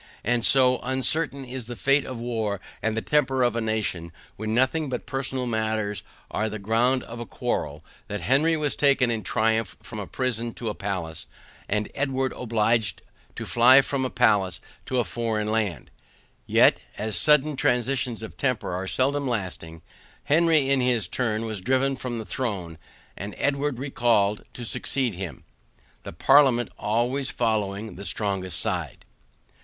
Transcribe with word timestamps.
And 0.23 0.43
so 0.43 0.79
uncertain 0.81 1.45
is 1.45 1.67
the 1.67 1.75
fate 1.75 2.05
of 2.05 2.17
war 2.19 2.59
and 2.81 2.97
the 2.97 3.03
temper 3.03 3.43
of 3.43 3.55
a 3.55 3.61
nation, 3.61 4.11
when 4.35 4.51
nothing 4.55 4.89
but 4.89 5.05
personal 5.05 5.45
matters 5.45 6.01
are 6.31 6.49
the 6.49 6.57
ground 6.57 7.03
of 7.03 7.19
a 7.19 7.25
quarrel, 7.27 7.85
that 8.07 8.21
Henry 8.21 8.57
was 8.57 8.75
taken 8.75 9.11
in 9.11 9.21
triumph 9.21 9.77
from 9.83 9.99
a 9.99 10.07
prison 10.07 10.55
to 10.55 10.69
a 10.69 10.73
palace, 10.73 11.27
and 11.69 11.87
Edward 11.93 12.33
obliged 12.35 13.03
to 13.35 13.45
fly 13.45 13.81
from 13.81 14.03
a 14.03 14.09
palace 14.09 14.59
to 14.87 14.97
a 14.97 15.03
foreign 15.03 15.51
land; 15.51 15.91
yet, 16.47 16.79
as 16.97 17.15
sudden 17.15 17.55
transitions 17.55 18.23
of 18.23 18.35
temper 18.37 18.73
are 18.73 18.87
seldom 18.87 19.27
lasting, 19.27 19.83
Henry 20.23 20.67
in 20.67 20.81
his 20.81 21.07
turn 21.07 21.45
was 21.45 21.61
driven 21.61 21.95
from 21.95 22.17
the 22.17 22.25
throne, 22.25 22.79
and 23.15 23.35
Edward 23.37 23.77
recalled 23.77 24.43
to 24.55 24.65
succeed 24.65 25.13
him. 25.13 25.43
The 26.01 26.11
parliament 26.11 26.71
always 26.79 27.29
following 27.29 27.97
the 27.97 28.03
strongest 28.05 28.59
side. 28.59 29.05